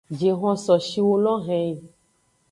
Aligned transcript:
Jihon 0.17 0.57
so 0.63 0.75
shiwu 0.87 1.15
lo 1.23 1.33
henyi. 1.45 1.87